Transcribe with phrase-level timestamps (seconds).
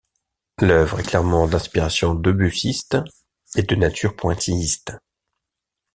[0.59, 2.97] L'œuvre est clairement d'inspiration debussyste
[3.55, 4.93] et de nature pointilliste.